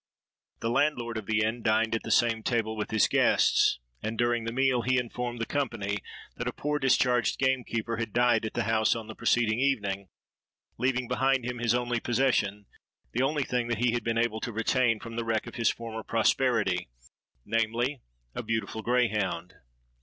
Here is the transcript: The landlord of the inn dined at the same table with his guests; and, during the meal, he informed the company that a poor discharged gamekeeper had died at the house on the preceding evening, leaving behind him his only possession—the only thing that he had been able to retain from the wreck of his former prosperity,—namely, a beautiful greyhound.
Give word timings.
The 0.61 0.71
landlord 0.71 1.19
of 1.19 1.27
the 1.27 1.41
inn 1.43 1.61
dined 1.61 1.93
at 1.93 2.01
the 2.01 2.09
same 2.09 2.41
table 2.41 2.75
with 2.75 2.89
his 2.89 3.07
guests; 3.07 3.77
and, 4.01 4.17
during 4.17 4.45
the 4.45 4.51
meal, 4.51 4.81
he 4.81 4.97
informed 4.97 5.39
the 5.39 5.45
company 5.45 5.99
that 6.37 6.47
a 6.47 6.51
poor 6.51 6.79
discharged 6.79 7.37
gamekeeper 7.37 7.97
had 7.97 8.11
died 8.11 8.43
at 8.43 8.55
the 8.55 8.63
house 8.63 8.95
on 8.95 9.05
the 9.05 9.13
preceding 9.13 9.59
evening, 9.59 10.07
leaving 10.79 11.07
behind 11.07 11.45
him 11.45 11.59
his 11.59 11.75
only 11.75 11.99
possession—the 11.99 13.21
only 13.21 13.43
thing 13.43 13.67
that 13.67 13.77
he 13.77 13.91
had 13.91 14.03
been 14.03 14.17
able 14.17 14.39
to 14.39 14.51
retain 14.51 14.99
from 14.99 15.17
the 15.17 15.23
wreck 15.23 15.45
of 15.45 15.53
his 15.53 15.69
former 15.69 16.01
prosperity,—namely, 16.01 18.01
a 18.33 18.41
beautiful 18.41 18.81
greyhound. 18.81 19.53